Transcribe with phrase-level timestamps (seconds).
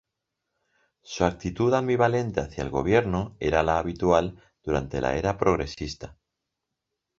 [1.03, 6.17] Su actitud ambivalente hacia el Gobierno era la habitual durante la Era progresista.